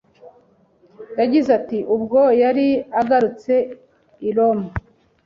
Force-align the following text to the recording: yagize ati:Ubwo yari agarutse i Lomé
yagize 1.19 1.49
ati:Ubwo 1.59 2.19
yari 2.41 2.67
agarutse 3.01 3.53
i 4.27 4.29
Lomé 4.35 4.67